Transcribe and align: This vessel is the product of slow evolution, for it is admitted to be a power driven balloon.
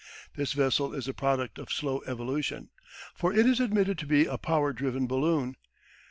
This 0.35 0.53
vessel 0.53 0.95
is 0.95 1.05
the 1.05 1.13
product 1.13 1.59
of 1.59 1.71
slow 1.71 2.01
evolution, 2.07 2.71
for 3.13 3.31
it 3.31 3.45
is 3.45 3.59
admitted 3.59 3.99
to 3.99 4.07
be 4.07 4.25
a 4.25 4.39
power 4.39 4.73
driven 4.73 5.05
balloon. 5.05 5.57